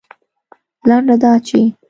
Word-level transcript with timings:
لنډه 0.87 1.15
دا 1.23 1.33
چې 1.47 1.59